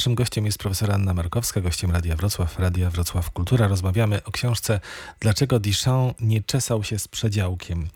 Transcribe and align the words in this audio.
Naszym 0.00 0.14
gościem 0.14 0.46
jest 0.46 0.58
profesor 0.58 0.90
Anna 0.92 1.14
Markowska, 1.14 1.60
gościem 1.60 1.90
Radia 1.90 2.16
Wrocław, 2.16 2.58
Radia 2.58 2.90
Wrocław 2.90 3.30
Kultura. 3.30 3.68
Rozmawiamy 3.68 4.24
o 4.24 4.30
książce 4.32 4.80
Dlaczego 5.20 5.60
Duchamp 5.60 6.20
nie 6.20 6.42
czesał 6.42 6.84
się 6.84 6.98
z 6.98 7.08
przedziałkiem. 7.08 7.88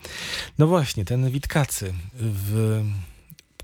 No 0.58 0.66
właśnie, 0.66 1.04
ten 1.04 1.30
Witkacy 1.30 1.94
w 2.14 2.82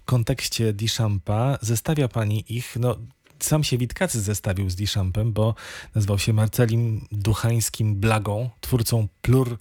kontekście 0.05 0.73
Duchampa 0.73 1.59
zestawia 1.61 2.09
pani 2.09 2.45
ich, 2.49 2.77
no 2.81 2.97
sam 3.39 3.65
się 3.65 3.79
Witkacy 3.79 4.21
zestawił 4.21 4.71
z 4.71 4.77
Duchampem, 4.77 5.33
bo 5.33 5.55
nazywał 5.95 6.19
się 6.19 6.33
Marcelim 6.33 7.07
Duchańskim 7.13 7.97
Blagą, 7.97 8.51
twórcą 8.61 9.09
plur 9.23 9.59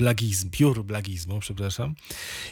blagizm, 0.00 0.50
piór 0.50 0.84
blagizmu, 0.84 1.40
przepraszam. 1.40 1.94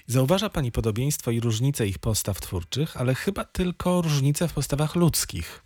Zauważa 0.06 0.50
Pani 0.50 0.72
podobieństwo 0.72 1.30
i 1.30 1.40
różnice 1.40 1.86
ich 1.86 1.98
postaw 1.98 2.40
twórczych, 2.40 2.96
ale 2.96 3.14
chyba 3.14 3.44
tylko 3.44 4.02
różnice 4.02 4.48
w 4.48 4.52
postawach 4.52 4.94
ludzkich. 4.94 5.62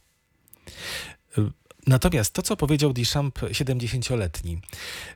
Natomiast 1.87 2.35
to, 2.35 2.43
co 2.43 2.57
powiedział 2.57 2.93
Duchamp 2.93 3.39
70-letni, 3.39 4.59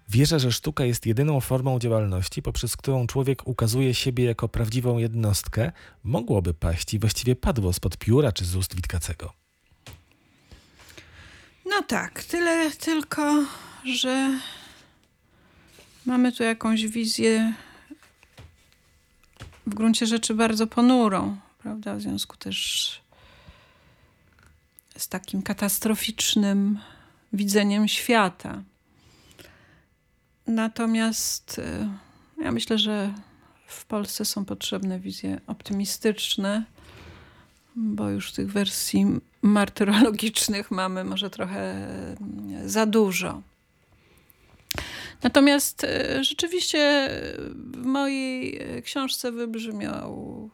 wierzę, 0.08 0.40
że 0.40 0.52
sztuka 0.52 0.84
jest 0.84 1.06
jedyną 1.06 1.40
formą 1.40 1.78
działalności, 1.78 2.42
poprzez 2.42 2.76
którą 2.76 3.06
człowiek 3.06 3.46
ukazuje 3.46 3.94
siebie 3.94 4.24
jako 4.24 4.48
prawdziwą 4.48 4.98
jednostkę, 4.98 5.72
mogłoby 6.04 6.54
paść 6.54 6.94
i 6.94 6.98
właściwie 6.98 7.36
padło 7.36 7.72
spod 7.72 7.96
pióra 7.96 8.32
czy 8.32 8.44
z 8.44 8.56
ust 8.56 8.76
Witkacego. 8.76 9.32
No 11.66 11.82
tak, 11.82 12.24
tyle 12.24 12.70
tylko, 12.70 13.44
że 13.94 14.40
Mamy 16.06 16.32
tu 16.32 16.42
jakąś 16.42 16.86
wizję 16.86 17.54
w 19.66 19.74
gruncie 19.74 20.06
rzeczy 20.06 20.34
bardzo 20.34 20.66
ponurą, 20.66 21.36
prawda? 21.58 21.94
W 21.94 22.00
związku 22.00 22.36
też 22.36 23.00
z 24.96 25.08
takim 25.08 25.42
katastroficznym 25.42 26.78
widzeniem 27.32 27.88
świata. 27.88 28.62
Natomiast 30.46 31.58
e, 31.58 31.88
ja 32.42 32.52
myślę, 32.52 32.78
że 32.78 33.14
w 33.66 33.84
Polsce 33.84 34.24
są 34.24 34.44
potrzebne 34.44 35.00
wizje 35.00 35.40
optymistyczne, 35.46 36.64
bo 37.76 38.10
już 38.10 38.32
tych 38.32 38.52
wersji 38.52 39.06
martyrologicznych 39.42 40.70
mamy 40.70 41.04
może 41.04 41.30
trochę 41.30 41.88
za 42.66 42.86
dużo. 42.86 43.42
Natomiast 45.22 45.84
e, 45.84 46.24
rzeczywiście 46.24 47.10
w 47.56 47.86
mojej 47.86 48.58
e, 48.62 48.82
książce 48.82 49.32
wybrzmiał 49.32 50.50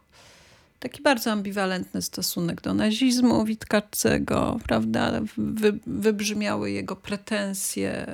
taki 0.79 1.01
bardzo 1.01 1.31
ambiwalentny 1.31 2.01
stosunek 2.01 2.61
do 2.61 2.73
nazizmu 2.73 3.45
Witkacego, 3.45 4.59
prawda? 4.63 5.21
Wy, 5.37 5.79
wybrzmiały 5.87 6.71
jego 6.71 6.95
pretensje 6.95 8.07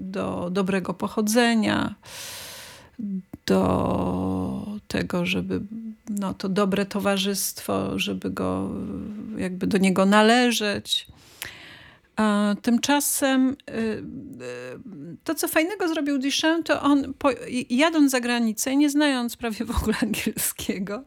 do 0.00 0.50
dobrego 0.50 0.94
pochodzenia, 0.94 1.94
do 3.46 4.66
tego, 4.88 5.26
żeby 5.26 5.60
no, 6.08 6.34
to 6.34 6.48
dobre 6.48 6.86
towarzystwo, 6.86 7.98
żeby 7.98 8.30
go 8.30 8.70
jakby 9.38 9.66
do 9.66 9.78
niego 9.78 10.06
należeć. 10.06 11.06
A 12.16 12.54
tymczasem 12.62 13.50
y, 13.50 13.72
y, 13.72 14.04
to, 15.24 15.34
co 15.34 15.48
fajnego 15.48 15.88
zrobił 15.88 16.18
Duchamp, 16.18 16.66
to 16.66 16.82
on 16.82 17.14
po, 17.14 17.30
jadąc 17.70 18.10
za 18.10 18.20
granicę 18.20 18.76
nie 18.76 18.90
znając 18.90 19.36
prawie 19.36 19.64
w 19.64 19.70
ogóle 19.82 19.96
angielskiego, 20.02 21.04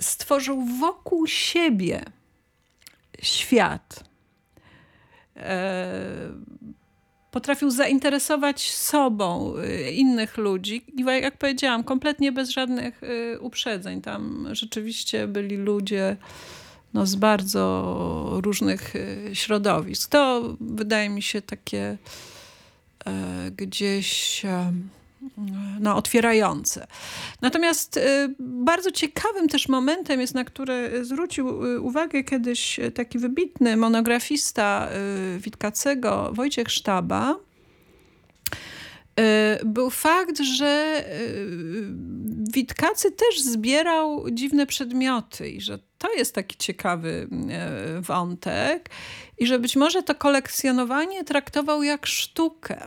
stworzył 0.00 0.66
wokół 0.66 1.26
siebie 1.26 2.04
świat. 3.22 4.04
E, 5.36 5.88
potrafił 7.30 7.70
zainteresować 7.70 8.70
sobą 8.70 9.54
y, 9.56 9.90
innych 9.90 10.36
ludzi. 10.36 10.84
I 10.96 11.04
jak 11.04 11.38
powiedziałam, 11.38 11.84
kompletnie 11.84 12.32
bez 12.32 12.50
żadnych 12.50 13.00
uprzedzeń. 13.40 14.02
Tam 14.02 14.48
rzeczywiście 14.52 15.26
byli 15.26 15.56
ludzie 15.56 16.16
no, 16.94 17.06
z 17.06 17.14
bardzo 17.14 18.40
różnych 18.42 18.96
e, 18.96 19.34
środowisk. 19.34 20.10
To 20.10 20.42
wydaje 20.60 21.08
mi 21.08 21.22
się 21.22 21.42
takie 21.42 21.98
e, 23.06 23.50
gdzieś 23.50 24.44
e, 24.44 24.72
no, 25.80 25.96
otwierające. 25.96 26.86
Natomiast 27.42 28.00
bardzo 28.38 28.90
ciekawym 28.90 29.48
też 29.48 29.68
momentem 29.68 30.20
jest, 30.20 30.34
na 30.34 30.44
który 30.44 31.04
zwrócił 31.04 31.48
uwagę 31.86 32.24
kiedyś 32.24 32.80
taki 32.94 33.18
wybitny 33.18 33.76
monografista 33.76 34.88
Witkacego, 35.38 36.30
Wojciech 36.32 36.70
Sztaba, 36.70 37.36
był 39.64 39.90
fakt, 39.90 40.38
że 40.38 41.04
Witkacy 42.52 43.12
też 43.12 43.40
zbierał 43.40 44.30
dziwne 44.30 44.66
przedmioty 44.66 45.50
i 45.50 45.60
że 45.60 45.78
to 46.00 46.12
jest 46.12 46.34
taki 46.34 46.56
ciekawy 46.56 47.28
e, 47.50 48.00
wątek 48.00 48.90
i 49.38 49.46
że 49.46 49.58
być 49.58 49.76
może 49.76 50.02
to 50.02 50.14
kolekcjonowanie 50.14 51.24
traktował 51.24 51.82
jak 51.82 52.06
sztukę. 52.06 52.86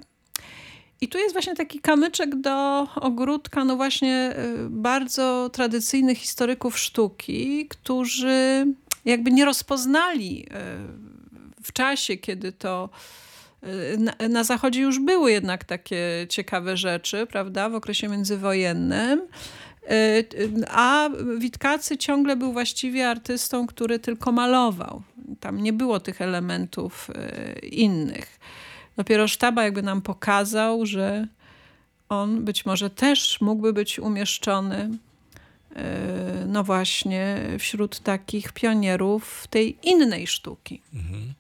I 1.02 1.08
tu 1.08 1.18
jest 1.18 1.34
właśnie 1.34 1.56
taki 1.56 1.80
kamyczek 1.80 2.36
do 2.36 2.88
ogródka, 2.96 3.66
no 3.66 3.76
właśnie 3.76 4.16
e, 4.16 4.36
bardzo 4.70 5.50
tradycyjnych 5.54 6.18
historyków 6.18 6.80
sztuki, 6.80 7.68
którzy 7.68 8.66
jakby 9.06 9.32
nie 9.32 9.46
rozpoznali 9.46 10.46
e, 10.52 10.78
w 11.64 11.74
czasie, 11.74 12.18
kiedy 12.18 12.52
to 12.52 12.90
na, 13.98 14.14
na 14.30 14.44
Zachodzie 14.44 14.82
już 14.82 15.00
były 15.00 15.32
jednak 15.32 15.64
takie 15.64 16.26
ciekawe 16.30 16.78
rzeczy, 16.78 17.28
prawda, 17.30 17.70
w 17.70 17.76
okresie 17.76 18.08
międzywojennym. 18.08 19.22
Y, 19.92 20.28
a 20.68 21.10
Witkacy 21.38 21.98
ciągle 21.98 22.36
był 22.36 22.54
właściwie 22.54 23.10
artystą, 23.10 23.68
który 23.68 24.00
tylko 24.00 24.32
malował. 24.32 25.02
Tam 25.40 25.64
nie 25.64 25.74
było 25.74 26.00
tych 26.00 26.22
elementów 26.22 27.10
y, 27.10 27.60
innych. 27.68 28.40
Dopiero 28.98 29.28
sztaba 29.28 29.64
jakby 29.64 29.82
nam 29.82 30.02
pokazał, 30.02 30.86
że 30.86 31.28
on 32.10 32.46
być 32.46 32.66
może 32.66 32.90
też 32.90 33.42
mógłby 33.42 33.74
być 33.74 34.00
umieszczony 34.00 34.90
y, 35.72 35.76
no 36.48 36.64
właśnie 36.64 37.38
wśród 37.60 38.00
takich 38.00 38.52
pionierów 38.52 39.48
tej 39.50 39.78
innej 39.84 40.28
sztuki. 40.28 40.82
Mhm. 40.94 41.34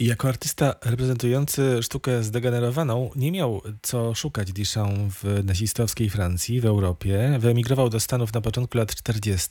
Jako 0.00 0.28
artysta 0.28 0.74
reprezentujący 0.84 1.82
sztukę 1.82 2.22
zdegenerowaną 2.22 3.10
nie 3.16 3.32
miał 3.32 3.62
co 3.82 4.14
szukać 4.14 4.52
Duchamp 4.52 5.12
w 5.12 5.42
nazistowskiej 5.44 6.10
Francji, 6.10 6.60
w 6.60 6.66
Europie. 6.66 7.36
Wyemigrował 7.40 7.90
do 7.90 8.00
Stanów 8.00 8.32
na 8.32 8.40
początku 8.40 8.78
lat 8.78 8.94
40. 8.94 9.50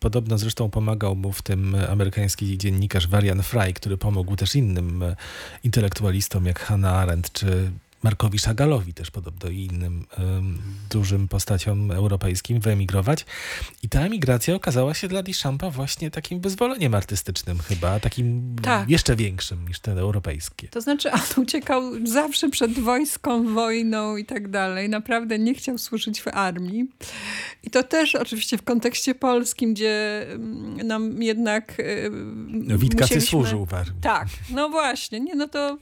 Podobno 0.00 0.38
zresztą 0.38 0.70
pomagał 0.70 1.16
mu 1.16 1.32
w 1.32 1.42
tym 1.42 1.76
amerykański 1.88 2.58
dziennikarz 2.58 3.08
Varian 3.08 3.42
Fry, 3.42 3.72
który 3.72 3.96
pomógł 3.96 4.36
też 4.36 4.54
innym 4.54 5.04
intelektualistom 5.64 6.46
jak 6.46 6.60
Hannah 6.60 6.94
Arendt 6.94 7.32
czy 7.32 7.70
Markowi 8.02 8.38
Szagalowi 8.38 8.94
też 8.94 9.10
podobno 9.10 9.50
i 9.50 9.58
innym 9.58 10.06
dużym 10.90 11.28
postaciom 11.28 11.90
europejskim 11.90 12.60
wyemigrować. 12.60 13.26
I 13.82 13.88
ta 13.88 14.00
emigracja 14.00 14.54
okazała 14.54 14.94
się 14.94 15.08
dla 15.08 15.22
Duchampa 15.22 15.70
właśnie 15.70 16.10
takim 16.10 16.40
wyzwoleniem 16.40 16.94
artystycznym 16.94 17.58
chyba, 17.58 18.00
takim 18.00 18.56
tak. 18.62 18.90
jeszcze 18.90 19.16
większym 19.16 19.68
niż 19.68 19.80
te 19.80 19.92
europejskie. 19.92 20.68
To 20.68 20.80
znaczy 20.80 21.12
on 21.12 21.42
uciekał 21.42 21.82
zawsze 22.06 22.48
przed 22.48 22.78
wojską, 22.78 23.54
wojną 23.54 24.16
i 24.16 24.24
tak 24.24 24.48
dalej. 24.48 24.88
Naprawdę 24.88 25.38
nie 25.38 25.54
chciał 25.54 25.78
służyć 25.78 26.20
w 26.20 26.28
armii. 26.28 26.90
I 27.62 27.70
to 27.70 27.82
też 27.82 28.14
oczywiście 28.14 28.58
w 28.58 28.62
kontekście 28.62 29.14
polskim, 29.14 29.74
gdzie 29.74 30.26
nam 30.84 31.22
jednak... 31.22 31.82
No, 32.48 32.78
Witkacy 32.78 33.02
musieliśmy... 33.02 33.30
służył 33.30 33.66
w 33.66 33.74
armii. 33.74 34.00
Tak, 34.00 34.28
no 34.50 34.68
właśnie. 34.68 35.20
Nie, 35.20 35.34
no 35.34 35.48
to 35.48 35.78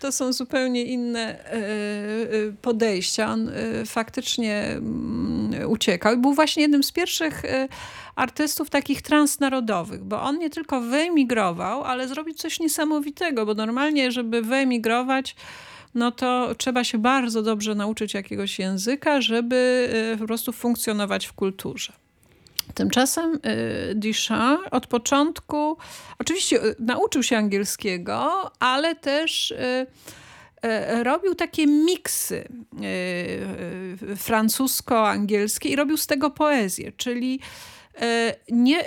to 0.00 0.12
są 0.12 0.32
zupełnie 0.32 0.84
inne 0.84 1.20
e, 1.20 1.54
e, 1.54 1.58
podejścia. 2.62 3.32
On 3.32 3.48
e, 3.48 3.86
faktycznie 3.86 4.62
mm, 4.62 5.70
uciekał 5.70 6.18
był 6.18 6.34
właśnie 6.34 6.62
jednym 6.62 6.82
z 6.82 6.92
pierwszych 6.92 7.42
artystów 8.16 8.70
takich 8.70 9.02
transnarodowych, 9.02 10.04
bo 10.04 10.22
on 10.22 10.38
nie 10.38 10.50
tylko 10.50 10.80
wyemigrował, 10.80 11.84
ale 11.84 12.08
zrobił 12.08 12.34
coś 12.34 12.60
niesamowitego, 12.60 13.46
bo 13.46 13.54
normalnie, 13.54 14.12
żeby 14.12 14.42
wyemigrować, 14.42 15.36
no 15.94 16.10
to 16.10 16.54
trzeba 16.54 16.84
się 16.84 16.98
bardzo 16.98 17.42
dobrze 17.42 17.74
nauczyć 17.74 18.14
jakiegoś 18.14 18.58
języka, 18.58 19.20
żeby 19.20 19.90
po 20.18 20.26
prostu 20.26 20.52
funkcjonować 20.52 21.26
w 21.26 21.32
kulturze. 21.32 21.92
Tymczasem 22.74 23.34
y, 23.34 23.94
Duchamp 23.94 24.60
od 24.70 24.86
początku, 24.86 25.76
oczywiście 26.18 26.64
y, 26.64 26.74
nauczył 26.78 27.22
się 27.22 27.36
angielskiego, 27.36 28.50
ale 28.58 28.94
też 28.94 29.50
y, 29.50 29.86
robił 31.02 31.34
takie 31.34 31.66
miksy 31.66 32.48
francusko-angielskie 34.16 35.68
i 35.68 35.76
robił 35.76 35.96
z 35.96 36.06
tego 36.06 36.30
poezję, 36.30 36.92
czyli 36.92 37.40
nie 38.48 38.84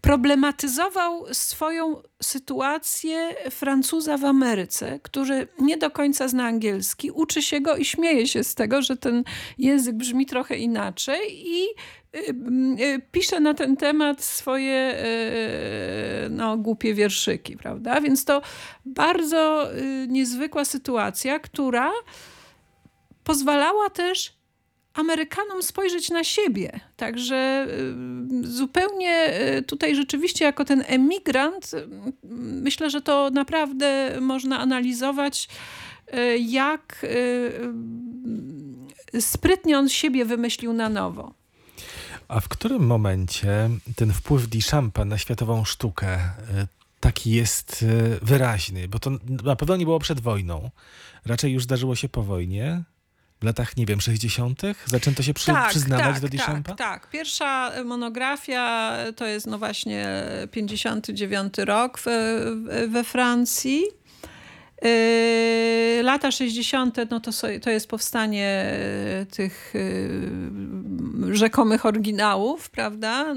problematyzował 0.00 1.34
swoją 1.34 2.02
sytuację 2.22 3.34
Francuza 3.50 4.16
w 4.16 4.24
Ameryce, 4.24 5.00
który 5.02 5.48
nie 5.60 5.76
do 5.76 5.90
końca 5.90 6.28
zna 6.28 6.44
angielski, 6.44 7.10
uczy 7.10 7.42
się 7.42 7.60
go 7.60 7.76
i 7.76 7.84
śmieje 7.84 8.26
się 8.26 8.44
z 8.44 8.54
tego, 8.54 8.82
że 8.82 8.96
ten 8.96 9.24
język 9.58 9.96
brzmi 9.96 10.26
trochę 10.26 10.56
inaczej 10.56 11.48
i 11.48 11.62
y, 12.16 12.34
y, 12.80 13.02
pisze 13.12 13.40
na 13.40 13.54
ten 13.54 13.76
temat 13.76 14.22
swoje 14.22 14.94
y, 16.26 16.30
no, 16.30 16.56
głupie 16.56 16.94
wierszyki, 16.94 17.56
prawda? 17.56 18.00
Więc 18.00 18.24
to 18.24 18.42
bardzo 18.84 19.68
niezwykła 20.08 20.64
sytuacja, 20.64 21.38
która 21.38 21.92
pozwalała 23.24 23.90
też 23.90 24.37
Amerykanom 24.98 25.62
spojrzeć 25.62 26.10
na 26.10 26.24
siebie. 26.24 26.80
Także 26.96 27.66
y, 28.44 28.48
zupełnie 28.48 29.40
y, 29.58 29.62
tutaj 29.62 29.94
rzeczywiście 29.94 30.44
jako 30.44 30.64
ten 30.64 30.84
emigrant, 30.86 31.74
y, 31.74 31.88
myślę, 32.62 32.90
że 32.90 33.00
to 33.00 33.30
naprawdę 33.30 34.18
można 34.20 34.58
analizować, 34.58 35.48
jak 36.40 37.06
sprytnie 39.20 39.78
on 39.78 39.88
siebie 39.88 40.24
wymyślił 40.24 40.72
na 40.72 40.88
nowo. 40.88 41.34
A 42.28 42.40
w 42.40 42.48
którym 42.48 42.86
momencie 42.86 43.70
ten 43.96 44.12
wpływ 44.12 44.46
Duchampa 44.46 45.04
na 45.04 45.18
światową 45.18 45.64
sztukę 45.64 46.18
taki 47.00 47.30
jest 47.30 47.84
wyraźny? 48.22 48.88
Bo 48.88 48.98
to 48.98 49.10
na 49.44 49.56
pewno 49.56 49.76
nie 49.76 49.84
było 49.84 49.98
przed 49.98 50.20
wojną. 50.20 50.70
Raczej 51.26 51.52
już 51.52 51.64
zdarzyło 51.64 51.96
się 51.96 52.08
po 52.08 52.22
wojnie 52.22 52.82
w 53.40 53.44
latach, 53.44 53.76
nie 53.76 53.86
wiem, 53.86 54.00
60. 54.00 54.62
zaczęto 54.86 55.22
się 55.22 55.34
przy, 55.34 55.46
tak, 55.46 55.70
przyznawać 55.70 56.12
tak, 56.12 56.20
do 56.20 56.28
Duchampa? 56.28 56.74
Tak, 56.74 57.02
tak. 57.02 57.10
Pierwsza 57.10 57.72
monografia 57.84 58.96
to 59.16 59.26
jest 59.26 59.46
no 59.46 59.58
właśnie 59.58 60.22
59 60.50 61.54
rok 61.58 62.00
we, 62.00 62.40
we 62.88 63.04
Francji. 63.04 63.84
Yy, 64.82 66.02
lata 66.02 66.30
60. 66.30 66.96
No 67.10 67.20
to, 67.20 67.30
to 67.62 67.70
jest 67.70 67.88
powstanie 67.88 68.78
tych 69.30 69.74
yy, 69.74 71.36
rzekomych 71.36 71.86
oryginałów, 71.86 72.70
prawda? 72.70 73.34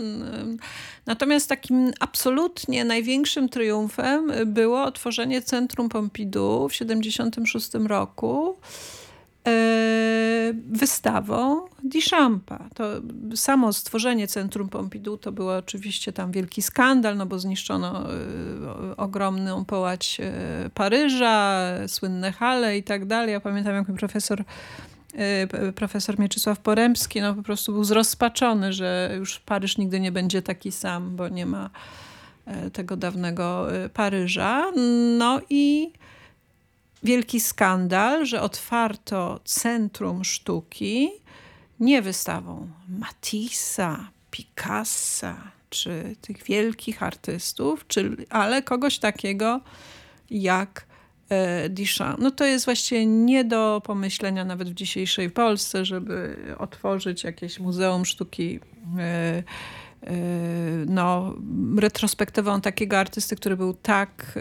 Natomiast 1.05 1.49
takim 1.49 1.91
absolutnie 1.99 2.85
największym 2.85 3.49
triumfem 3.49 4.31
było 4.45 4.83
otworzenie 4.83 5.41
Centrum 5.41 5.89
Pompidou 5.89 6.69
w 6.69 6.75
76 6.75 7.69
roku. 7.73 8.57
E, 9.47 10.53
wystawą 10.69 11.65
Duchampa. 11.83 12.69
To 12.75 12.83
samo 13.35 13.73
stworzenie 13.73 14.27
Centrum 14.27 14.69
Pompidou 14.69 15.17
to 15.17 15.31
było 15.31 15.57
oczywiście 15.57 16.13
tam 16.13 16.31
wielki 16.31 16.61
skandal, 16.61 17.17
no 17.17 17.25
bo 17.25 17.39
zniszczono 17.39 18.09
e, 18.11 18.97
ogromną 18.97 19.65
połać 19.65 20.17
e, 20.19 20.69
Paryża, 20.73 21.61
słynne 21.87 22.31
hale 22.31 22.77
i 22.77 22.83
tak 22.83 23.05
dalej. 23.05 23.31
Ja 23.31 23.39
pamiętam, 23.39 23.75
jak 23.75 23.85
profesor 23.97 24.43
profesor 25.75 26.19
Mieczysław 26.19 26.59
Poremski 26.59 27.21
no 27.21 27.33
po 27.33 27.43
prostu 27.43 27.73
był 27.73 27.83
zrozpaczony, 27.83 28.73
że 28.73 29.15
już 29.17 29.39
Paryż 29.39 29.77
nigdy 29.77 29.99
nie 29.99 30.11
będzie 30.11 30.41
taki 30.41 30.71
sam, 30.71 31.15
bo 31.15 31.29
nie 31.29 31.45
ma 31.45 31.69
tego 32.73 32.97
dawnego 32.97 33.67
Paryża. 33.93 34.71
No 35.17 35.41
i 35.49 35.91
wielki 37.03 37.39
skandal, 37.39 38.25
że 38.25 38.41
otwarto 38.41 39.39
Centrum 39.45 40.23
Sztuki 40.23 41.09
nie 41.79 42.01
wystawą 42.01 42.67
Matissa, 42.89 44.09
Picassa 44.31 45.51
czy 45.69 46.15
tych 46.21 46.43
wielkich 46.43 47.03
artystów, 47.03 47.87
czy, 47.87 48.17
ale 48.29 48.61
kogoś 48.61 48.99
takiego 48.99 49.61
jak 50.31 50.85
e, 51.29 51.69
Duchamp. 51.69 52.19
No 52.19 52.31
to 52.31 52.45
jest 52.45 52.65
właściwie 52.65 53.05
nie 53.05 53.45
do 53.45 53.81
pomyślenia 53.85 54.45
nawet 54.45 54.69
w 54.69 54.73
dzisiejszej 54.73 55.29
Polsce, 55.29 55.85
żeby 55.85 56.37
otworzyć 56.57 57.23
jakieś 57.23 57.59
muzeum 57.59 58.05
sztuki 58.05 58.59
e, 58.97 59.01
e, 59.01 59.43
no, 60.87 61.35
retrospektywą 61.77 62.61
takiego 62.61 62.99
artysty, 62.99 63.35
który 63.35 63.57
był 63.57 63.73
tak 63.73 64.39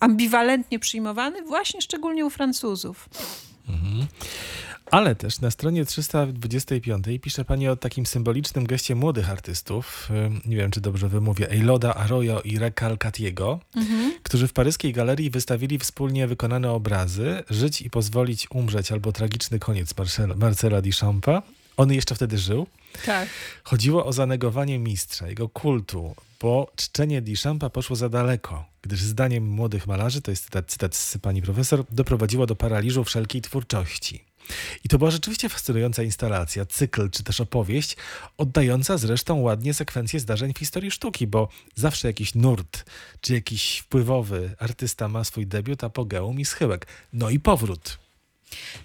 ambiwalentnie 0.00 0.78
przyjmowany, 0.78 1.42
właśnie 1.42 1.82
szczególnie 1.82 2.26
u 2.26 2.30
Francuzów. 2.30 3.08
Mhm. 3.68 4.06
Ale 4.90 5.14
też 5.14 5.40
na 5.40 5.50
stronie 5.50 5.84
325 5.84 7.06
pisze 7.22 7.44
pani 7.44 7.68
o 7.68 7.76
takim 7.76 8.06
symbolicznym 8.06 8.66
geście 8.66 8.94
młodych 8.94 9.30
artystów, 9.30 10.08
nie 10.46 10.56
wiem 10.56 10.70
czy 10.70 10.80
dobrze 10.80 11.08
wymówię, 11.08 11.50
Eiloda 11.50 11.94
Arroyo 11.94 12.40
i 12.40 12.58
Rekal 12.58 12.98
Catiego, 12.98 13.60
mhm. 13.76 14.12
którzy 14.22 14.48
w 14.48 14.52
paryskiej 14.52 14.92
galerii 14.92 15.30
wystawili 15.30 15.78
wspólnie 15.78 16.26
wykonane 16.26 16.72
obrazy 16.72 17.42
Żyć 17.50 17.80
i 17.80 17.90
pozwolić 17.90 18.46
umrzeć 18.50 18.92
albo 18.92 19.12
Tragiczny 19.12 19.58
koniec 19.58 19.98
Marcela, 19.98 20.34
Marcela 20.34 20.82
Duchampa. 20.82 21.42
On 21.76 21.92
jeszcze 21.92 22.14
wtedy 22.14 22.38
żył. 22.38 22.66
Tak. 23.06 23.28
Chodziło 23.62 24.06
o 24.06 24.12
zanegowanie 24.12 24.78
mistrza, 24.78 25.28
jego 25.28 25.48
kultu, 25.48 26.14
bo 26.40 26.72
czczenie 26.76 27.22
Duchampa 27.22 27.70
poszło 27.70 27.96
za 27.96 28.08
daleko, 28.08 28.64
gdyż 28.82 29.00
zdaniem 29.00 29.48
młodych 29.48 29.86
malarzy, 29.86 30.22
to 30.22 30.30
jest 30.30 30.44
cytat, 30.44 30.70
cytat 30.70 30.96
z 30.96 31.18
pani 31.18 31.42
profesor, 31.42 31.84
doprowadziło 31.90 32.46
do 32.46 32.56
paraliżu 32.56 33.04
wszelkiej 33.04 33.42
twórczości. 33.42 34.24
I 34.84 34.88
to 34.88 34.98
była 34.98 35.10
rzeczywiście 35.10 35.48
fascynująca 35.48 36.02
instalacja, 36.02 36.66
cykl 36.66 37.10
czy 37.10 37.22
też 37.22 37.40
opowieść, 37.40 37.96
oddająca 38.36 38.98
zresztą 38.98 39.40
ładnie 39.40 39.74
sekwencję 39.74 40.20
zdarzeń 40.20 40.54
w 40.54 40.58
historii 40.58 40.90
sztuki, 40.90 41.26
bo 41.26 41.48
zawsze 41.74 42.08
jakiś 42.08 42.34
nurt 42.34 42.84
czy 43.20 43.34
jakiś 43.34 43.78
wpływowy 43.78 44.54
artysta 44.58 45.08
ma 45.08 45.24
swój 45.24 45.46
debiut, 45.46 45.84
apogeum 45.84 46.40
i 46.40 46.44
schyłek. 46.44 46.86
No 47.12 47.30
i 47.30 47.40
powrót. 47.40 48.07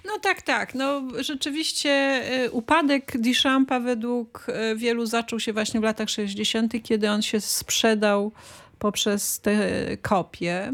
No 0.05 0.19
tak, 0.19 0.41
tak. 0.41 0.75
No, 0.75 1.01
rzeczywiście 1.19 2.21
y, 2.45 2.51
upadek 2.51 3.17
Duchampa 3.17 3.79
według 3.79 4.47
y, 4.71 4.75
wielu 4.75 5.05
zaczął 5.05 5.39
się 5.39 5.53
właśnie 5.53 5.79
w 5.79 5.83
latach 5.83 6.09
60., 6.09 6.73
kiedy 6.83 7.09
on 7.09 7.21
się 7.21 7.41
sprzedał 7.41 8.31
poprzez 8.79 9.39
te 9.39 9.57
kopie. 10.01 10.73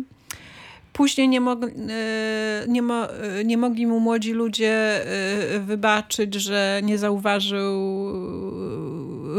Później 0.94 1.30
nie, 1.30 1.41
mog, 1.41 1.63
y, 1.63 1.69
nie, 2.68 2.81
mo, 2.81 3.07
nie 3.45 3.57
mogli 3.57 3.88
mu 3.88 4.00
młodzi 4.00 4.31
ludzie 4.31 5.06
wybaczyć, 5.59 6.33
że 6.33 6.81
nie 6.83 6.97
zauważył 6.97 7.80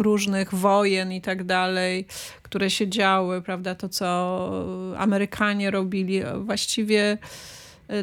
różnych 0.03 0.55
wojen 0.55 1.13
i 1.13 1.21
tak 1.21 1.45
dalej, 1.45 2.07
które 2.43 2.71
się 2.71 2.89
działy, 2.89 3.43
prawda, 3.43 3.75
to 3.75 3.89
co 3.89 4.97
Amerykanie 4.99 5.71
robili. 5.71 6.23
Właściwie 6.41 7.19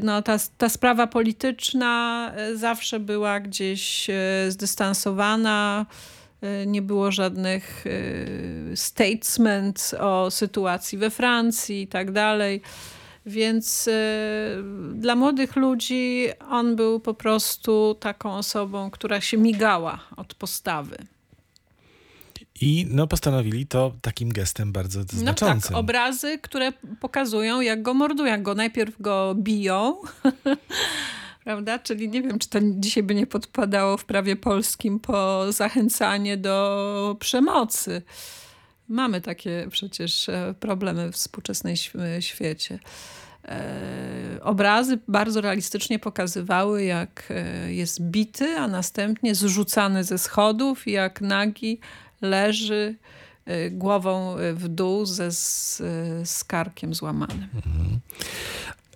no, 0.03 0.21
ta, 0.21 0.37
ta 0.57 0.69
sprawa 0.69 1.07
polityczna 1.07 2.31
e, 2.35 2.55
zawsze 2.55 2.99
była 2.99 3.39
gdzieś 3.39 4.09
e, 4.09 4.13
zdystansowana. 4.49 5.85
E, 6.41 6.65
nie 6.65 6.81
było 6.81 7.11
żadnych 7.11 7.85
statement 8.75 9.95
o 9.99 10.31
sytuacji 10.31 10.97
we 10.97 11.09
Francji 11.09 11.81
i 11.81 11.87
tak 11.87 12.11
dalej. 12.11 12.61
Więc 13.25 13.89
dla 14.93 15.15
młodych 15.15 15.55
ludzi 15.55 16.27
on 16.49 16.75
był 16.75 16.99
po 16.99 17.13
prostu 17.13 17.95
taką 17.99 18.33
osobą, 18.33 18.91
która 18.91 19.21
się 19.21 19.37
migała 19.37 19.99
od 20.17 20.33
postawy. 20.33 20.97
I 22.61 22.87
no, 22.89 23.07
postanowili 23.07 23.67
to 23.67 23.93
takim 24.01 24.29
gestem 24.29 24.71
bardzo 24.71 25.03
znaczącym. 25.03 25.71
No 25.71 25.77
tak, 25.77 25.77
obrazy, 25.77 26.37
które 26.37 26.73
pokazują, 26.99 27.61
jak 27.61 27.81
go 27.81 27.93
mordują. 27.93 28.31
Jak 28.31 28.43
go 28.43 28.55
najpierw 28.55 29.01
go 29.01 29.35
biją, 29.35 29.97
prawda? 31.43 31.79
Czyli 31.79 32.09
nie 32.09 32.21
wiem, 32.21 32.39
czy 32.39 32.49
to 32.49 32.59
dzisiaj 32.63 33.03
by 33.03 33.15
nie 33.15 33.27
podpadało 33.27 33.97
w 33.97 34.05
prawie 34.05 34.35
polskim 34.35 34.99
po 34.99 35.45
zachęcanie 35.53 36.37
do 36.37 37.15
przemocy. 37.19 38.01
Mamy 38.89 39.21
takie 39.21 39.67
przecież 39.71 40.29
e, 40.29 40.55
problemy 40.59 41.11
w 41.11 41.15
współczesnej 41.15 41.75
świecie. 42.19 42.79
E, 43.45 44.39
obrazy 44.41 44.99
bardzo 45.07 45.41
realistycznie 45.41 45.99
pokazywały, 45.99 46.83
jak 46.83 47.23
e, 47.29 47.73
jest 47.73 48.01
bity, 48.01 48.57
a 48.57 48.67
następnie 48.67 49.35
zrzucany 49.35 50.03
ze 50.03 50.17
schodów, 50.17 50.87
jak 50.87 51.21
nagi 51.21 51.79
leży 52.21 52.95
y, 53.47 53.71
głową 53.71 54.35
w 54.53 54.67
dół 54.67 55.05
ze 55.05 55.29
skarkiem 56.25 56.93
złamanym. 56.93 57.47
Mhm. 57.55 57.99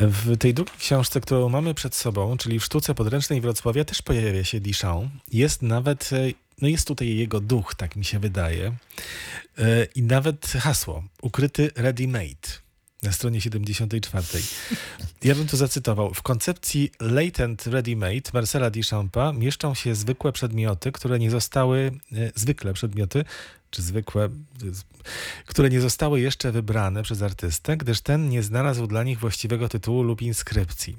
W 0.02 0.38
tej 0.38 0.54
drugiej 0.54 0.78
książce, 0.78 1.22
którą 1.22 1.50
mamy 1.50 1.74
przed 1.74 1.96
sobą, 1.96 2.38
czyli 2.38 2.60
w 2.60 2.64
sztuce 2.64 2.96
podręcznej 2.96 3.42
Wrocławia, 3.42 3.86
też 3.86 4.02
pojawia 4.02 4.44
się 4.44 4.60
Duchamp. 4.60 5.12
Jest 5.32 5.62
nawet, 5.62 6.12
y, 6.12 6.34
no 6.62 6.68
jest 6.68 6.88
tutaj 6.88 7.16
jego 7.16 7.40
duch, 7.40 7.76
tak 7.76 7.96
mi 7.96 8.06
się 8.06 8.20
wydaje. 8.20 8.68
Y, 9.60 9.88
I 9.96 10.04
nawet 10.04 10.48
hasło, 10.48 11.04
ukryty 11.22 11.68
ready-made. 11.68 12.62
Na 13.04 13.12
stronie 13.12 13.42
74. 13.42 14.44
Ja 15.24 15.36
bym 15.36 15.48
tu 15.48 15.58
zacytował. 15.58 16.14
W 16.14 16.22
koncepcji 16.22 16.92
latent 17.00 17.64
ready-made 17.64 18.34
Marcela 18.34 18.70
Duchampa 18.70 19.34
mieszczą 19.34 19.74
się 19.74 19.96
zwykłe 19.96 20.32
przedmioty, 20.32 20.92
które 20.92 21.20
nie 21.20 21.32
zostały, 21.32 21.92
e, 22.12 22.32
zwykle 22.36 22.74
przedmioty, 22.74 23.26
czy 23.72 23.82
zwykłe, 23.82 24.30
które 25.46 25.70
nie 25.70 25.82
zostały 25.82 26.22
jeszcze 26.22 26.52
wybrane 26.52 27.04
przez 27.04 27.22
artystę, 27.22 27.78
gdyż 27.78 28.02
ten 28.02 28.30
nie 28.30 28.44
znalazł 28.44 28.88
dla 28.88 29.04
nich 29.04 29.20
właściwego 29.20 29.70
tytułu 29.70 30.04
lub 30.04 30.22
inskrypcji. 30.22 30.98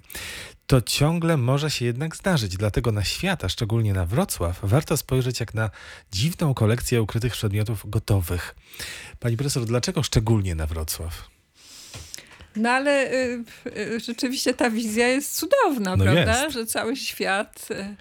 To 0.67 0.81
ciągle 0.81 1.37
może 1.37 1.71
się 1.71 1.85
jednak 1.85 2.17
zdarzyć, 2.17 2.57
dlatego 2.57 2.93
na 2.93 3.05
świat, 3.05 3.45
a 3.45 3.49
szczególnie 3.49 3.93
na 3.93 4.07
Wrocław, 4.07 4.61
warto 4.63 4.97
spojrzeć 4.97 5.41
jak 5.41 5.55
na 5.55 5.71
dziwną 6.13 6.55
kolekcję 6.55 7.03
ukrytych 7.03 7.33
przedmiotów 7.33 7.91
gotowych. 7.91 8.55
Pani 9.21 9.37
profesor, 9.37 9.65
dlaczego 9.65 10.03
szczególnie 10.03 10.55
na 10.55 10.67
Wrocław? 10.67 11.33
No 12.57 12.71
ale 12.71 13.13
y, 13.13 13.45
y, 13.77 14.01
rzeczywiście 14.01 14.55
ta 14.55 14.71
wizja 14.71 15.09
jest 15.09 15.37
cudowna, 15.37 15.97
no 15.97 16.05
prawda? 16.05 16.43
Jest. 16.43 16.55
Że 16.55 16.67
cały 16.67 16.97
świat 16.97 17.69
y, 17.71 17.97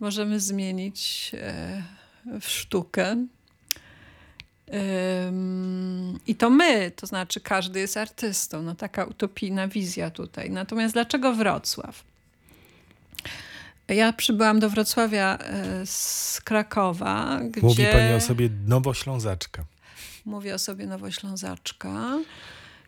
możemy 0.00 0.40
zmienić 0.40 1.30
y, 1.34 2.40
w 2.40 2.48
sztukę. 2.48 3.26
I 6.26 6.34
to 6.34 6.50
my, 6.50 6.90
to 6.96 7.06
znaczy 7.06 7.40
każdy 7.40 7.80
jest 7.80 7.96
artystą. 7.96 8.62
No 8.62 8.74
taka 8.74 9.04
utopijna 9.04 9.68
wizja 9.68 10.10
tutaj. 10.10 10.50
Natomiast 10.50 10.94
dlaczego 10.94 11.34
Wrocław? 11.34 12.04
Ja 13.88 14.12
przybyłam 14.12 14.60
do 14.60 14.70
Wrocławia 14.70 15.38
e, 15.38 15.86
z 15.86 16.40
Krakowa, 16.44 17.40
gdzie... 17.50 17.60
Mówi 17.62 17.86
pani 17.92 18.14
o 18.14 18.20
sobie 18.20 18.50
Nowoślązaczka. 18.66 19.64
Mówię 20.24 20.54
o 20.54 20.58
sobie 20.58 20.86
Nowoślązaczka, 20.86 22.18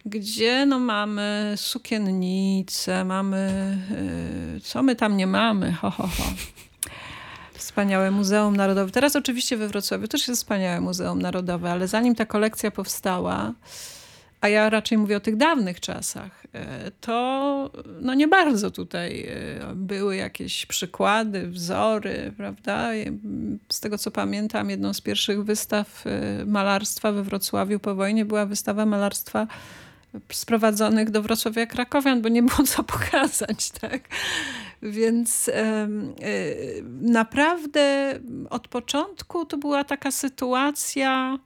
gdzie 0.09 0.67
no 0.67 0.79
mamy 0.79 1.53
sukiennice, 1.57 3.05
mamy... 3.05 3.39
E, 4.57 4.61
co 4.61 4.83
my 4.83 4.97
tam 4.97 5.17
nie 5.17 5.27
mamy? 5.27 5.73
Ho, 5.73 5.91
ho, 5.91 6.03
ho. 6.03 6.25
Wspaniałe 7.55 8.11
Muzeum 8.11 8.57
Narodowe. 8.57 8.93
Teraz 8.93 9.17
oczywiście 9.17 9.57
we 9.57 9.69
Wrocławiu 9.69 10.09
też 10.09 10.29
jest 10.29 10.41
wspaniałe 10.43 10.81
Muzeum 10.81 11.23
Narodowe, 11.23 11.71
ale 11.71 11.89
zanim 11.89 12.15
ta 12.15 12.27
kolekcja 12.27 12.71
powstała, 12.71 13.53
a 14.41 14.49
ja 14.49 14.71
raczej 14.71 14.99
mówię 14.99 15.17
o 15.17 15.21
tych 15.21 15.37
dawnych 15.37 15.81
czasach, 15.81 16.47
e, 16.53 16.91
to 17.01 17.71
no 18.01 18.15
nie 18.15 18.29
bardzo 18.29 18.71
tutaj 18.71 19.27
e, 19.29 19.75
były 19.75 20.17
jakieś 20.17 20.67
przykłady, 20.67 21.47
wzory, 21.47 22.33
prawda? 22.37 22.91
Z 23.73 23.81
tego 23.81 23.99
co 23.99 24.11
pamiętam, 24.11 24.71
jedną 24.71 24.95
z 24.95 25.01
pierwszych 25.01 25.45
wystaw 25.45 26.05
malarstwa 26.47 27.13
we 27.13 27.23
Wrocławiu 27.23 27.79
po 27.79 27.95
wojnie 27.95 28.25
była 28.25 28.47
wystawa 28.47 28.87
malarstwa 28.87 29.47
sprowadzonych 30.33 31.11
do 31.11 31.23
Wrocławia 31.23 31.67
Krakowian, 31.67 32.23
bo 32.23 32.29
nie 32.29 32.43
było 32.43 32.63
co 32.67 32.85
pokazać, 32.85 33.71
tak? 33.81 34.09
Więc 34.83 35.49
e, 35.49 35.89
naprawdę 37.01 38.19
od 38.51 38.69
początku 38.69 39.45
to 39.45 39.59
była 39.59 39.85
taka 39.85 40.11
sytuacja 40.11 41.39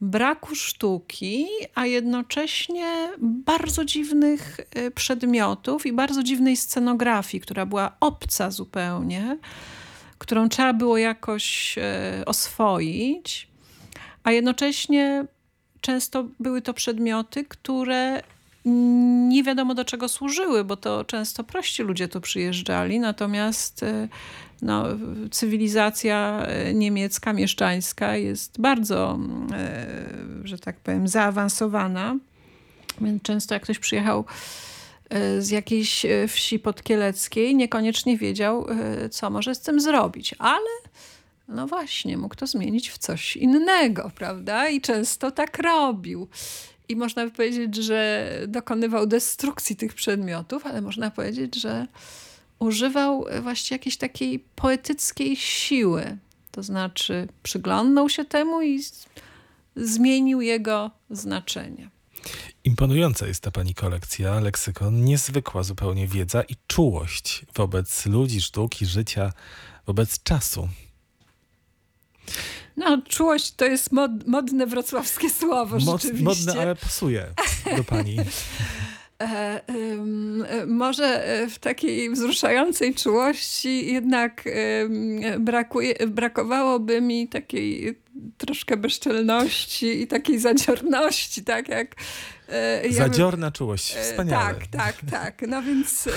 braku 0.00 0.54
sztuki, 0.54 1.46
a 1.74 1.86
jednocześnie 1.86 3.08
bardzo 3.18 3.84
dziwnych 3.84 4.60
e, 4.74 4.90
przedmiotów 4.90 5.86
i 5.86 5.92
bardzo 5.92 6.22
dziwnej 6.22 6.56
scenografii, 6.56 7.40
która 7.40 7.66
była 7.66 7.96
obca 8.00 8.50
zupełnie, 8.50 9.38
którą 10.18 10.48
trzeba 10.48 10.72
było 10.72 10.98
jakoś 10.98 11.78
e, 11.78 12.22
oswoić, 12.26 13.48
a 14.24 14.32
jednocześnie 14.32 15.24
często 15.82 16.24
były 16.40 16.62
to 16.62 16.74
przedmioty, 16.74 17.44
które 17.44 18.22
nie 19.28 19.42
wiadomo 19.42 19.74
do 19.74 19.84
czego 19.84 20.08
służyły, 20.08 20.64
bo 20.64 20.76
to 20.76 21.04
często 21.04 21.44
prości 21.44 21.82
ludzie 21.82 22.08
tu 22.08 22.20
przyjeżdżali, 22.20 23.00
natomiast 23.00 23.82
e, 23.82 24.08
no, 24.62 24.84
cywilizacja 25.30 26.46
e, 26.46 26.74
niemiecka, 26.74 27.32
mieszczańska 27.32 28.16
jest 28.16 28.60
bardzo, 28.60 29.18
e, 29.52 29.86
że 30.44 30.58
tak 30.58 30.76
powiem, 30.76 31.08
zaawansowana. 31.08 32.16
Więc 33.00 33.22
często 33.22 33.54
jak 33.54 33.62
ktoś 33.62 33.78
przyjechał 33.78 34.24
z 35.38 35.50
jakiejś 35.50 36.06
wsi 36.28 36.58
podkieleckiej, 36.58 37.56
niekoniecznie 37.56 38.18
wiedział, 38.18 38.66
co 39.10 39.30
może 39.30 39.54
z 39.54 39.60
tym 39.60 39.80
zrobić, 39.80 40.34
ale 40.38 40.68
no 41.48 41.66
właśnie, 41.66 42.16
mógł 42.16 42.34
to 42.34 42.46
zmienić 42.46 42.90
w 42.90 42.98
coś 42.98 43.36
innego, 43.36 44.10
prawda? 44.14 44.68
I 44.68 44.80
często 44.80 45.30
tak 45.30 45.58
robił. 45.58 46.28
I 46.88 46.96
można 46.96 47.24
by 47.24 47.30
powiedzieć, 47.30 47.76
że 47.76 48.28
dokonywał 48.48 49.06
destrukcji 49.06 49.76
tych 49.76 49.94
przedmiotów, 49.94 50.66
ale 50.66 50.80
można 50.80 51.10
powiedzieć, 51.10 51.54
że 51.54 51.86
używał 52.58 53.26
właśnie 53.42 53.74
jakiejś 53.74 53.96
takiej 53.96 54.38
poetyckiej 54.38 55.36
siły. 55.36 56.18
To 56.50 56.62
znaczy 56.62 57.28
przyglądał 57.42 58.08
się 58.08 58.24
temu 58.24 58.62
i 58.62 58.80
zmienił 59.76 60.40
jego 60.40 60.90
znaczenie. 61.10 61.90
Imponująca 62.64 63.26
jest 63.26 63.42
ta 63.42 63.50
pani 63.50 63.74
kolekcja, 63.74 64.40
leksykon, 64.40 65.04
niezwykła 65.04 65.62
zupełnie 65.62 66.06
wiedza 66.06 66.42
i 66.42 66.56
czułość 66.66 67.46
wobec 67.54 68.06
ludzi, 68.06 68.40
sztuki, 68.40 68.86
życia, 68.86 69.32
wobec 69.86 70.22
czasu. 70.22 70.68
No, 72.76 73.02
czułość 73.08 73.52
to 73.52 73.64
jest 73.64 73.92
mod, 73.92 74.26
modne 74.26 74.66
wrocławskie 74.66 75.30
słowo, 75.30 75.78
Mod, 75.84 76.02
rzeczywiście. 76.02 76.46
Modne, 76.46 76.62
ale 76.62 76.76
pasuje 76.76 77.26
do 77.76 77.84
pani. 77.84 78.16
E, 79.22 79.62
może 80.66 81.26
w 81.50 81.58
takiej 81.58 82.10
wzruszającej 82.10 82.94
czułości 82.94 83.92
jednak 83.92 84.44
brakuje, 85.38 85.94
brakowałoby 86.06 87.00
mi 87.00 87.28
takiej 87.28 87.98
troszkę 88.38 88.76
bezczelności 88.76 90.02
i 90.02 90.06
takiej 90.06 90.38
zadziorności, 90.38 91.44
tak 91.44 91.68
jak... 91.68 91.94
E, 92.48 92.92
Zadziorna 92.92 93.46
bym, 93.46 93.52
czułość, 93.52 93.96
e, 93.96 94.02
wspaniale. 94.02 94.54
Tak, 94.54 94.66
tak, 94.66 95.10
tak. 95.10 95.42
No 95.48 95.62
więc 95.62 96.08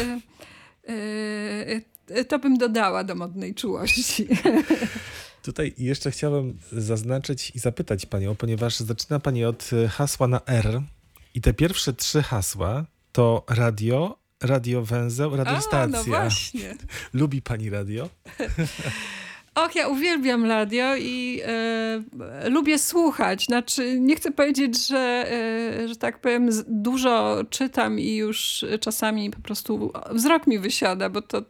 to 2.27 2.39
bym 2.39 2.57
dodała 2.57 3.03
do 3.03 3.15
modnej 3.15 3.55
czułości. 3.55 4.27
Tutaj 5.45 5.73
jeszcze 5.77 6.11
chciałem 6.11 6.57
zaznaczyć 6.71 7.51
i 7.55 7.59
zapytać 7.59 8.05
panią, 8.05 8.35
ponieważ 8.35 8.79
zaczyna 8.79 9.19
pani 9.19 9.45
od 9.45 9.69
e, 9.73 9.87
hasła 9.87 10.27
na 10.27 10.41
R 10.45 10.81
i 11.33 11.41
te 11.41 11.53
pierwsze 11.53 11.93
trzy 11.93 12.23
hasła 12.23 12.85
to 13.11 13.45
radio, 13.49 14.17
radiowęzeł, 14.41 15.35
radiostacja. 15.35 15.83
A, 15.83 15.87
no 15.87 16.03
właśnie. 16.03 16.75
Lubi 17.13 17.41
pani 17.41 17.69
radio? 17.69 18.09
Och, 19.55 19.75
ja 19.75 19.87
uwielbiam 19.87 20.45
radio 20.45 20.95
i 20.95 21.41
e, 21.45 22.49
lubię 22.49 22.79
słuchać. 22.79 23.45
Znaczy, 23.45 23.99
nie 23.99 24.15
chcę 24.15 24.31
powiedzieć, 24.31 24.87
że, 24.87 25.25
e, 25.31 25.87
że 25.87 25.95
tak 25.95 26.19
powiem, 26.19 26.49
dużo 26.67 27.43
czytam 27.49 27.99
i 27.99 28.15
już 28.15 28.65
czasami 28.79 29.31
po 29.31 29.39
prostu 29.39 29.91
wzrok 30.11 30.47
mi 30.47 30.59
wysiada, 30.59 31.09
bo 31.09 31.21
to, 31.21 31.41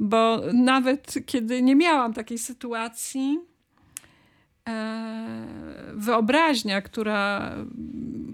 bo 0.00 0.40
nawet 0.52 1.14
kiedy 1.26 1.62
nie 1.62 1.76
miałam 1.76 2.12
takiej 2.12 2.38
sytuacji, 2.38 3.38
e, 4.68 5.46
wyobraźnia, 5.94 6.82
która 6.82 7.52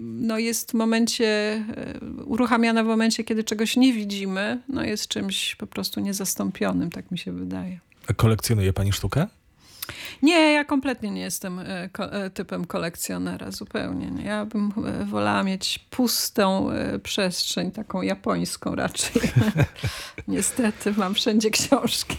no, 0.01 0.37
jest 0.37 0.71
w 0.71 0.73
momencie, 0.73 1.25
e, 1.25 1.99
uruchamiana 2.25 2.83
w 2.83 2.87
momencie, 2.87 3.23
kiedy 3.23 3.43
czegoś 3.43 3.77
nie 3.77 3.93
widzimy, 3.93 4.61
no, 4.69 4.83
jest 4.83 5.07
czymś 5.07 5.55
po 5.55 5.67
prostu 5.67 5.99
niezastąpionym, 5.99 6.89
tak 6.89 7.11
mi 7.11 7.17
się 7.17 7.31
wydaje. 7.31 7.79
Kolekcjonuje 8.15 8.73
pani 8.73 8.93
sztukę? 8.93 9.27
Nie, 10.21 10.51
ja 10.51 10.65
kompletnie 10.65 11.11
nie 11.11 11.21
jestem 11.21 11.59
e, 11.59 11.89
e, 11.99 12.29
typem 12.29 12.65
kolekcjonera, 12.65 13.51
zupełnie 13.51 14.11
nie. 14.11 14.23
Ja 14.23 14.45
bym 14.45 14.71
e, 14.85 15.05
wolała 15.05 15.43
mieć 15.43 15.79
pustą 15.89 16.69
przestrzeń, 17.03 17.71
taką 17.71 18.01
japońską 18.01 18.75
raczej. 18.75 19.21
Niestety 20.27 20.93
mam 20.97 21.13
wszędzie 21.13 21.49
książki. 21.49 22.17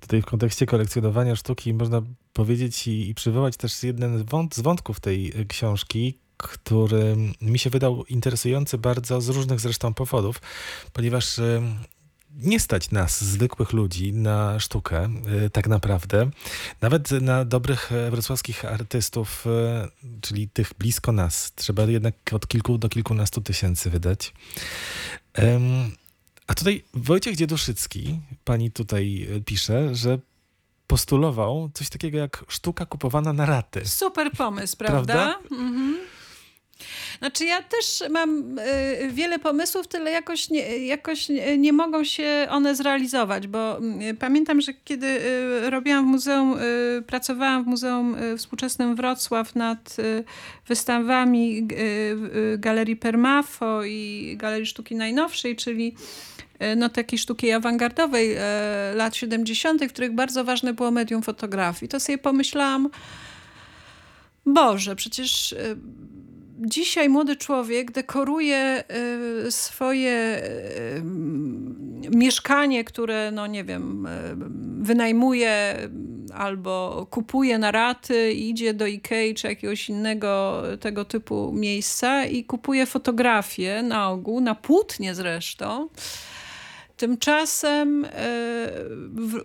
Tutaj 0.00 0.22
w 0.22 0.26
kontekście 0.26 0.66
kolekcjonowania 0.66 1.36
sztuki 1.36 1.74
można 1.74 2.02
powiedzieć 2.32 2.86
i, 2.86 3.08
i 3.08 3.14
przywołać 3.14 3.56
też 3.56 3.82
jeden 3.82 4.24
z 4.52 4.60
wątków 4.60 5.00
tej 5.00 5.32
książki, 5.48 6.18
który 6.36 7.16
mi 7.40 7.58
się 7.58 7.70
wydał 7.70 8.04
interesujący 8.04 8.78
bardzo 8.78 9.20
z 9.20 9.28
różnych 9.28 9.60
zresztą 9.60 9.94
powodów, 9.94 10.40
ponieważ 10.92 11.40
nie 12.36 12.60
stać 12.60 12.90
nas, 12.90 13.24
zwykłych 13.24 13.72
ludzi, 13.72 14.12
na 14.12 14.60
sztukę, 14.60 15.08
y, 15.46 15.50
tak 15.50 15.68
naprawdę. 15.68 16.30
Nawet 16.80 17.10
na 17.10 17.44
dobrych 17.44 17.92
e, 17.92 18.10
wrocławskich 18.10 18.64
artystów, 18.64 19.46
e, 19.46 19.88
czyli 20.20 20.48
tych 20.48 20.72
blisko 20.78 21.12
nas, 21.12 21.52
trzeba 21.54 21.82
jednak 21.82 22.14
od 22.32 22.48
kilku 22.48 22.78
do 22.78 22.88
kilkunastu 22.88 23.40
tysięcy 23.40 23.90
wydać. 23.90 24.32
A 26.46 26.54
tutaj 26.54 26.84
Wojciech 26.94 27.36
Dzieduszycki, 27.36 28.20
pani 28.44 28.70
tutaj 28.70 29.28
e, 29.36 29.40
pisze, 29.40 29.94
że 29.94 30.18
postulował 30.86 31.70
coś 31.74 31.88
takiego 31.88 32.18
jak 32.18 32.44
sztuka 32.48 32.86
kupowana 32.86 33.32
na 33.32 33.46
raty. 33.46 33.88
Super 33.88 34.32
pomysł, 34.32 34.76
prawda? 34.76 35.14
prawda? 35.14 35.56
Mhm. 35.56 36.13
Znaczy 37.24 37.44
ja 37.44 37.62
też 37.62 38.02
mam 38.10 38.58
y, 38.58 38.62
wiele 39.12 39.38
pomysłów, 39.38 39.88
tyle 39.88 40.10
jakoś, 40.10 40.50
nie, 40.50 40.86
jakoś 40.86 41.28
nie 41.58 41.72
mogą 41.72 42.04
się 42.04 42.46
one 42.50 42.74
zrealizować, 42.74 43.46
bo 43.46 43.78
y, 43.78 44.14
pamiętam, 44.14 44.60
że 44.60 44.72
kiedy 44.84 45.06
y, 45.06 45.70
robiłam 45.70 46.04
w 46.04 46.08
muzeum, 46.08 46.58
y, 46.58 47.02
pracowałam 47.06 47.64
w 47.64 47.66
Muzeum 47.66 48.14
y, 48.14 48.36
Współczesnym 48.38 48.96
Wrocław 48.96 49.54
nad 49.54 49.96
y, 49.98 50.24
wystawami 50.68 51.68
Galerii 52.58 52.96
Permafo 52.96 53.84
i 53.84 54.34
Galerii 54.38 54.66
Sztuki 54.66 54.94
Najnowszej, 54.94 55.56
czyli 55.56 55.94
no, 56.76 56.88
takiej 56.88 57.18
sztuki 57.18 57.52
awangardowej 57.52 58.36
lat 58.94 59.16
70., 59.16 59.84
w 59.84 59.88
których 59.88 60.12
bardzo 60.12 60.44
ważne 60.44 60.74
było 60.74 60.90
medium 60.90 61.22
fotografii. 61.22 61.88
To 61.88 62.00
sobie 62.00 62.18
pomyślałam, 62.18 62.90
Boże, 64.46 64.96
przecież 64.96 65.54
dzisiaj 66.58 67.08
młody 67.08 67.36
człowiek 67.36 67.92
dekoruje 67.92 68.84
y, 69.46 69.52
swoje 69.52 70.42
y, 70.44 71.02
mieszkanie, 72.16 72.84
które, 72.84 73.30
no 73.30 73.46
nie 73.46 73.64
wiem, 73.64 74.06
y, 74.06 74.10
wynajmuje 74.84 75.76
albo 76.34 77.06
kupuje 77.10 77.58
na 77.58 77.70
raty 77.70 78.32
idzie 78.32 78.74
do 78.74 78.86
Ikei 78.86 79.34
czy 79.34 79.46
jakiegoś 79.46 79.88
innego 79.88 80.62
tego 80.80 81.04
typu 81.04 81.52
miejsca 81.52 82.24
i 82.24 82.44
kupuje 82.44 82.86
fotografie 82.86 83.82
na 83.82 84.10
ogół, 84.10 84.40
na 84.40 84.54
płótnie 84.54 85.14
zresztą 85.14 85.88
Tymczasem 86.96 88.04
e, 88.04 88.10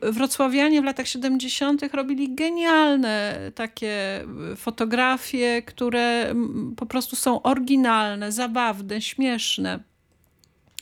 wrocławianie 0.02 0.82
w 0.82 0.86
latach 0.86 1.08
70. 1.08 1.82
robili 1.94 2.36
genialne 2.36 3.40
takie 3.56 4.26
fotografie, 4.56 5.62
które 5.62 6.36
po 6.78 6.86
prostu 6.86 7.16
są 7.16 7.42
oryginalne, 7.42 8.32
zabawne, 8.32 9.02
śmieszne. 9.02 9.80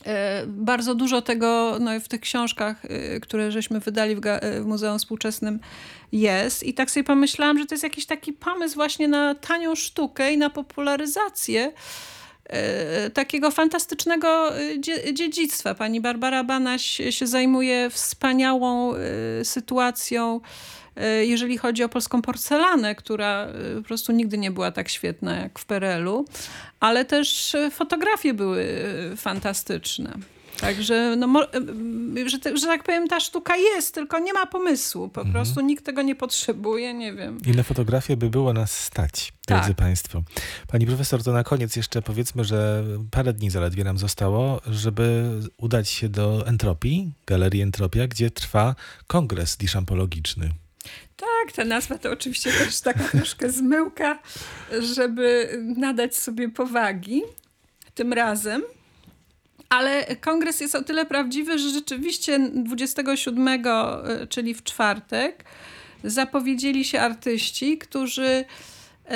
E, 0.06 0.46
bardzo 0.46 0.94
dużo 0.94 1.22
tego 1.22 1.76
no, 1.80 2.00
w 2.00 2.08
tych 2.08 2.20
książkach, 2.20 2.84
e, 2.84 3.20
które 3.20 3.52
żeśmy 3.52 3.80
wydali 3.80 4.16
w, 4.16 4.20
w, 4.62 4.66
Muzeum 4.66 4.98
Współczesnym 4.98 5.60
jest. 6.12 6.62
I 6.62 6.74
tak 6.74 6.90
sobie 6.90 7.04
pomyślałam, 7.04 7.58
że 7.58 7.66
to 7.66 7.74
jest 7.74 7.84
jakiś 7.84 8.06
taki 8.06 8.32
pomysł 8.32 8.74
właśnie 8.74 9.08
na 9.08 9.34
tanią 9.34 9.74
sztukę 9.74 10.32
i 10.32 10.38
na 10.38 10.50
popularyzację 10.50 11.62
E, 11.66 11.72
takiego 13.14 13.50
fantastycznego 13.50 14.58
e, 14.58 14.80
dziedzictwa. 15.14 15.74
Pani 15.74 16.00
Barbara 16.00 16.44
Banaś 16.44 17.00
się 17.10 17.26
zajmuje 17.26 17.90
wspaniałą 17.90 18.94
e, 18.94 18.98
sytuacją, 19.44 20.40
jeżeli 21.22 21.58
chodzi 21.58 21.84
o 21.84 21.88
polską 21.88 22.22
porcelanę, 22.22 22.94
która 22.94 23.48
po 23.76 23.82
prostu 23.82 24.12
nigdy 24.12 24.38
nie 24.38 24.50
była 24.50 24.70
tak 24.70 24.88
świetna 24.88 25.36
jak 25.36 25.58
w 25.58 25.64
PRL-u, 25.64 26.24
ale 26.80 27.04
też 27.04 27.56
fotografie 27.70 28.34
były 28.34 28.66
fantastyczne. 29.16 30.12
Także, 30.60 31.16
no, 31.16 31.46
że, 32.26 32.56
że 32.56 32.66
tak 32.66 32.84
powiem, 32.84 33.08
ta 33.08 33.20
sztuka 33.20 33.56
jest, 33.56 33.94
tylko 33.94 34.18
nie 34.18 34.32
ma 34.32 34.46
pomysłu. 34.46 35.08
Po 35.08 35.20
mhm. 35.20 35.32
prostu 35.32 35.60
nikt 35.60 35.84
tego 35.84 36.02
nie 36.02 36.14
potrzebuje, 36.14 36.94
nie 36.94 37.12
wiem. 37.12 37.38
Ile 37.46 37.62
fotografie 37.62 38.16
by 38.16 38.30
było 38.30 38.52
nas 38.52 38.84
stać, 38.84 39.32
tak. 39.46 39.58
drodzy 39.58 39.74
Państwo. 39.74 40.22
Pani 40.68 40.86
profesor, 40.86 41.22
to 41.22 41.32
na 41.32 41.44
koniec 41.44 41.76
jeszcze 41.76 42.02
powiedzmy, 42.02 42.44
że 42.44 42.84
parę 43.10 43.32
dni 43.32 43.50
zaledwie 43.50 43.84
nam 43.84 43.98
zostało, 43.98 44.60
żeby 44.66 45.30
udać 45.56 45.88
się 45.88 46.08
do 46.08 46.46
Entropii, 46.46 47.12
Galerii 47.26 47.62
Entropia, 47.62 48.06
gdzie 48.06 48.30
trwa 48.30 48.74
kongres 49.06 49.56
diszampologiczny. 49.56 50.50
Tak, 51.16 51.52
ta 51.56 51.64
nazwa 51.64 51.98
to 51.98 52.10
oczywiście 52.10 52.52
też 52.52 52.80
taka 52.80 53.04
troszkę 53.18 53.50
zmyłka, 53.50 54.18
żeby 54.94 55.58
nadać 55.76 56.16
sobie 56.16 56.48
powagi. 56.48 57.22
Tym 57.94 58.12
razem 58.12 58.62
ale 59.68 60.16
kongres 60.16 60.60
jest 60.60 60.74
o 60.74 60.82
tyle 60.82 61.06
prawdziwy, 61.06 61.58
że 61.58 61.70
rzeczywiście 61.70 62.38
27, 62.54 63.48
e, 63.48 64.26
czyli 64.28 64.54
w 64.54 64.62
czwartek, 64.62 65.44
zapowiedzieli 66.04 66.84
się 66.84 67.00
artyści, 67.00 67.78
którzy 67.78 68.44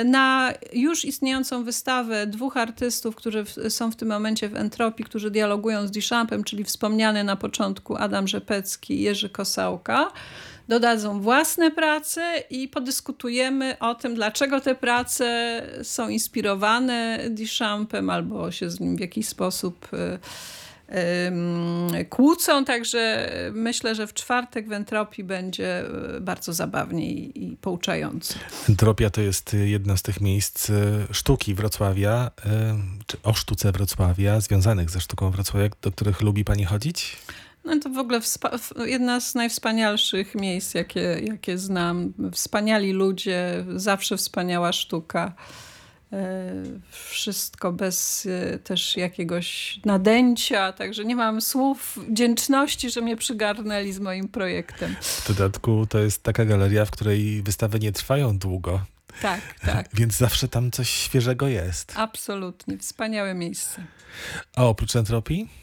na 0.05 0.53
już 0.73 1.05
istniejącą 1.05 1.63
wystawę 1.63 2.27
dwóch 2.27 2.57
artystów, 2.57 3.15
którzy 3.15 3.45
są 3.69 3.91
w 3.91 3.95
tym 3.95 4.07
momencie 4.07 4.49
w 4.49 4.55
Entropii, 4.55 5.05
którzy 5.05 5.31
dialogują 5.31 5.87
z 5.87 5.91
Dischampem, 5.91 6.43
czyli 6.43 6.63
wspomniany 6.63 7.23
na 7.23 7.35
początku 7.35 7.95
Adam 7.95 8.27
Rzepecki 8.27 8.93
i 8.93 9.01
Jerzy 9.01 9.29
Kosałka, 9.29 10.11
dodadzą 10.67 11.21
własne 11.21 11.71
prace 11.71 12.43
i 12.49 12.67
podyskutujemy 12.67 13.79
o 13.79 13.95
tym, 13.95 14.15
dlaczego 14.15 14.61
te 14.61 14.75
prace 14.75 15.61
są 15.83 16.09
inspirowane 16.09 17.19
Duchampem 17.29 18.09
albo 18.09 18.51
się 18.51 18.69
z 18.69 18.79
nim 18.79 18.95
w 18.95 18.99
jakiś 18.99 19.27
sposób 19.27 19.87
e, 19.93 20.19
kłócą, 22.09 22.65
także 22.65 23.31
myślę, 23.53 23.95
że 23.95 24.07
w 24.07 24.13
czwartek 24.13 24.67
w 24.67 24.71
Entropii 24.71 25.23
będzie 25.23 25.79
e, 25.79 26.19
bardzo 26.21 26.53
zabawnie 26.53 27.11
i, 27.11 27.57
pouczająco. 27.61 28.33
Entropia 28.69 29.09
to 29.09 29.21
jest 29.21 29.53
jedno 29.53 29.97
z 29.97 30.01
tych 30.01 30.21
miejsc 30.21 30.69
e, 30.69 30.73
sztuki 31.11 31.55
Wrocławia, 31.55 32.31
czy 33.07 33.17
o 33.23 33.33
sztuce 33.33 33.71
Wrocławia, 33.71 34.39
związanych 34.39 34.89
ze 34.89 35.01
sztuką 35.01 35.31
Wrocławia, 35.31 35.69
do 35.81 35.91
których 35.91 36.21
lubi 36.21 36.45
pani 36.45 36.65
chodzić? 36.65 37.17
No 37.65 37.79
to 37.79 37.89
w 37.89 37.97
ogóle 37.97 38.19
jedna 38.85 39.19
z 39.19 39.35
najwspanialszych 39.35 40.35
miejsc, 40.35 40.73
jakie, 40.73 41.19
jakie 41.23 41.57
znam. 41.57 42.13
Wspaniali 42.31 42.91
ludzie, 42.91 43.65
zawsze 43.75 44.17
wspaniała 44.17 44.73
sztuka. 44.73 45.33
E, 46.13 46.53
wszystko 46.91 47.71
bez 47.71 48.25
e, 48.25 48.59
też 48.59 48.97
jakiegoś 48.97 49.79
nadęcia, 49.85 50.73
także 50.73 51.05
nie 51.05 51.15
mam 51.15 51.41
słów 51.41 51.99
wdzięczności, 52.09 52.89
że 52.89 53.01
mnie 53.01 53.17
przygarnęli 53.17 53.93
z 53.93 53.99
moim 53.99 54.27
projektem. 54.27 54.95
W 55.01 55.27
dodatku 55.27 55.85
to 55.89 55.99
jest 55.99 56.23
taka 56.23 56.45
galeria, 56.45 56.85
w 56.85 56.91
której 56.91 57.41
wystawy 57.43 57.79
nie 57.79 57.91
trwają 57.91 58.37
długo. 58.37 58.81
Tak, 59.21 59.41
tak. 59.65 59.89
Więc 59.99 60.17
zawsze 60.17 60.47
tam 60.47 60.71
coś 60.71 60.89
świeżego 60.89 61.47
jest. 61.47 61.93
Absolutnie, 61.95 62.77
wspaniałe 62.77 63.33
miejsce. 63.33 63.83
A 64.55 64.65
oprócz 64.65 64.95
entropii? 64.95 65.62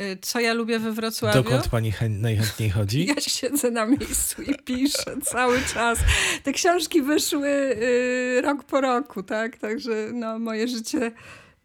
Y, 0.00 0.18
co 0.22 0.40
ja 0.40 0.54
lubię 0.54 0.78
we 0.78 0.92
Wrocławiu. 0.92 1.42
Dokąd 1.42 1.68
pani 1.68 1.92
najchętniej 2.10 2.70
chodzi? 2.70 3.06
Ja 3.16 3.20
siedzę 3.20 3.70
na 3.70 3.86
miejscu 3.86 4.42
i 4.42 4.54
piszę 4.64 5.16
cały 5.22 5.62
czas. 5.74 5.98
Te 6.42 6.52
książki 6.52 7.02
wyszły 7.02 7.48
y, 7.48 8.40
rok 8.42 8.64
po 8.64 8.80
roku, 8.80 9.22
tak? 9.22 9.56
Także 9.56 10.10
no, 10.12 10.38
moje 10.38 10.68
życie 10.68 11.12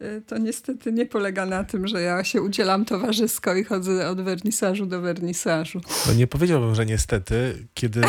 y, 0.02 0.22
to 0.28 0.38
niestety 0.38 0.92
nie 0.92 1.06
polega 1.06 1.46
na 1.46 1.64
tym, 1.64 1.88
że 1.88 2.02
ja 2.02 2.24
się 2.24 2.42
udzielam 2.42 2.86
towarzysko 2.86 3.56
i 3.56 3.64
chodzę 3.64 4.10
od 4.10 4.22
wernisażu 4.22 4.86
do 4.86 5.02
wernisażu. 5.02 5.82
No 6.08 6.14
nie 6.14 6.28
powiedziałbym, 6.28 6.76
że 6.76 6.86
niestety, 6.86 7.68
kiedy 7.74 8.02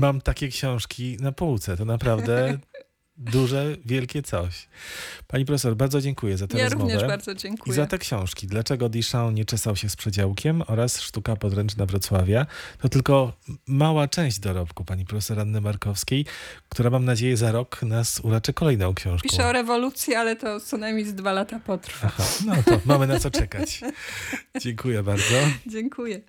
mam 0.00 0.20
takie 0.20 0.48
książki 0.48 1.16
na 1.20 1.32
półce. 1.32 1.76
To 1.76 1.84
naprawdę 1.84 2.58
duże, 3.18 3.76
wielkie 3.84 4.22
coś. 4.22 4.68
Pani 5.26 5.44
profesor, 5.44 5.76
bardzo 5.76 6.00
dziękuję 6.00 6.36
za 6.36 6.46
tę 6.46 6.58
ja 6.58 6.64
rozmowę. 6.64 6.92
Ja 6.92 6.94
również 6.94 7.08
bardzo 7.08 7.34
dziękuję. 7.34 7.72
I 7.72 7.76
za 7.76 7.86
te 7.86 7.98
książki. 7.98 8.46
Dlaczego 8.46 8.88
Duchamp 8.88 9.36
nie 9.36 9.44
czesał 9.44 9.76
się 9.76 9.88
z 9.88 9.96
przedziałkiem 9.96 10.62
oraz 10.66 11.00
Sztuka 11.00 11.36
podręczna 11.36 11.86
Wrocławia. 11.86 12.46
To 12.80 12.88
tylko 12.88 13.32
mała 13.66 14.08
część 14.08 14.38
dorobku 14.38 14.84
pani 14.84 15.04
profesor 15.04 15.40
Anny 15.40 15.60
Markowskiej, 15.60 16.26
która 16.68 16.90
mam 16.90 17.04
nadzieję 17.04 17.36
za 17.36 17.52
rok 17.52 17.82
nas 17.82 18.20
uraczy 18.20 18.52
kolejną 18.52 18.94
książką. 18.94 19.28
Piszę 19.28 19.46
o 19.46 19.52
rewolucji, 19.52 20.14
ale 20.14 20.36
to 20.36 20.60
co 20.60 20.76
najmniej 20.76 21.06
z 21.06 21.14
dwa 21.14 21.32
lata 21.32 21.60
potrwa. 21.60 22.06
Aha, 22.06 22.24
no 22.46 22.54
to 22.64 22.80
mamy 22.84 23.06
na 23.06 23.20
co 23.20 23.30
czekać. 23.30 23.80
dziękuję 24.64 25.02
bardzo. 25.02 25.34
Dziękuję. 25.66 26.20